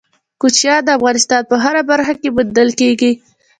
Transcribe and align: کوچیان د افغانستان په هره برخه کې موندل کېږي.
کوچیان 0.41 0.79
د 0.85 0.89
افغانستان 0.97 1.41
په 1.49 1.55
هره 1.63 1.81
برخه 1.91 2.13
کې 2.21 2.29
موندل 2.35 2.69
کېږي. 2.79 3.11